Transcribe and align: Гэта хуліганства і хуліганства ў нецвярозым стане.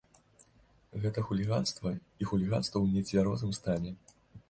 Гэта 1.03 1.19
хуліганства 1.27 1.89
і 1.99 2.23
хуліганства 2.33 2.77
ў 2.85 2.99
нецвярозым 2.99 3.51
стане. 3.63 3.99